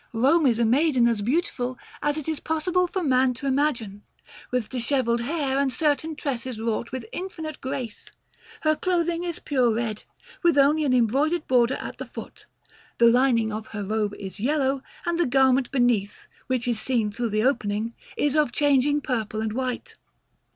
Rome 0.13 0.47
is 0.47 0.57
a 0.57 0.65
maiden 0.65 1.07
as 1.07 1.21
beautiful 1.21 1.77
as 2.01 2.17
it 2.17 2.27
is 2.27 2.39
possible 2.39 2.87
for 2.87 3.03
man 3.03 3.35
to 3.35 3.45
imagine, 3.45 4.01
with 4.49 4.67
dishevelled 4.67 5.21
hair 5.21 5.59
and 5.59 5.71
certain 5.71 6.15
tresses 6.15 6.59
wrought 6.59 6.91
with 6.91 7.05
infinite 7.11 7.61
grace. 7.61 8.09
Her 8.61 8.75
clothing 8.75 9.23
is 9.23 9.37
pure 9.37 9.71
red, 9.75 10.01
with 10.41 10.57
only 10.57 10.85
an 10.85 10.93
embroidered 10.95 11.45
border 11.45 11.75
at 11.79 11.99
the 11.99 12.07
foot; 12.07 12.47
the 12.97 13.05
lining 13.11 13.53
of 13.53 13.67
her 13.67 13.83
robe 13.83 14.15
is 14.15 14.39
yellow, 14.39 14.81
and 15.05 15.19
the 15.19 15.27
garment 15.27 15.69
beneath, 15.69 16.25
which 16.47 16.67
is 16.67 16.79
seen 16.81 17.11
through 17.11 17.29
the 17.29 17.43
opening, 17.43 17.93
is 18.17 18.35
of 18.35 18.51
changing 18.51 19.01
purple 19.01 19.39
and 19.39 19.53
white. 19.53 19.97